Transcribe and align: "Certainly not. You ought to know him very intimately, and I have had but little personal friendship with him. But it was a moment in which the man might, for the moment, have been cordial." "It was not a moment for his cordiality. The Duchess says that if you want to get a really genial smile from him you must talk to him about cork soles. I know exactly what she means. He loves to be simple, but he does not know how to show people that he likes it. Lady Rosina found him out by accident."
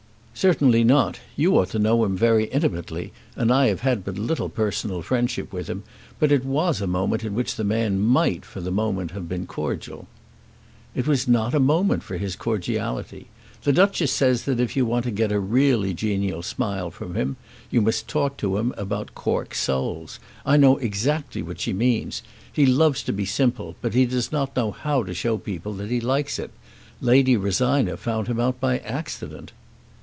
"Certainly 0.33 0.83
not. 0.85 1.19
You 1.35 1.55
ought 1.59 1.69
to 1.69 1.77
know 1.77 2.03
him 2.03 2.17
very 2.17 2.45
intimately, 2.45 3.11
and 3.35 3.51
I 3.51 3.67
have 3.67 3.81
had 3.81 4.03
but 4.03 4.17
little 4.17 4.49
personal 4.49 5.03
friendship 5.03 5.53
with 5.53 5.67
him. 5.67 5.83
But 6.19 6.31
it 6.31 6.43
was 6.43 6.81
a 6.81 6.87
moment 6.87 7.23
in 7.23 7.35
which 7.35 7.55
the 7.57 7.63
man 7.63 7.99
might, 7.99 8.43
for 8.43 8.59
the 8.59 8.71
moment, 8.71 9.11
have 9.11 9.29
been 9.29 9.45
cordial." 9.45 10.07
"It 10.95 11.05
was 11.05 11.27
not 11.27 11.53
a 11.53 11.59
moment 11.59 12.01
for 12.01 12.17
his 12.17 12.35
cordiality. 12.35 13.27
The 13.61 13.73
Duchess 13.73 14.11
says 14.11 14.45
that 14.45 14.59
if 14.59 14.75
you 14.75 14.83
want 14.83 15.05
to 15.05 15.11
get 15.11 15.31
a 15.31 15.39
really 15.39 15.93
genial 15.93 16.41
smile 16.41 16.89
from 16.89 17.13
him 17.13 17.35
you 17.69 17.79
must 17.79 18.07
talk 18.07 18.35
to 18.37 18.57
him 18.57 18.73
about 18.77 19.13
cork 19.13 19.53
soles. 19.53 20.19
I 20.43 20.57
know 20.57 20.77
exactly 20.77 21.43
what 21.43 21.59
she 21.59 21.71
means. 21.73 22.23
He 22.51 22.65
loves 22.65 23.03
to 23.03 23.13
be 23.13 23.25
simple, 23.25 23.75
but 23.79 23.93
he 23.93 24.07
does 24.07 24.31
not 24.31 24.55
know 24.55 24.71
how 24.71 25.03
to 25.03 25.13
show 25.13 25.37
people 25.37 25.73
that 25.75 25.91
he 25.91 26.01
likes 26.01 26.39
it. 26.39 26.49
Lady 26.99 27.37
Rosina 27.37 27.95
found 27.95 28.25
him 28.27 28.39
out 28.39 28.59
by 28.59 28.79
accident." 28.79 29.51